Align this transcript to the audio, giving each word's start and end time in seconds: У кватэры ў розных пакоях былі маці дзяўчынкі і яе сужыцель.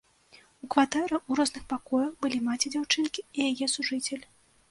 У 0.67 0.69
кватэры 0.75 1.13
ў 1.17 1.31
розных 1.39 1.63
пакоях 1.73 2.09
былі 2.25 2.39
маці 2.49 2.73
дзяўчынкі 2.77 3.21
і 3.43 3.49
яе 3.51 3.67
сужыцель. 3.77 4.25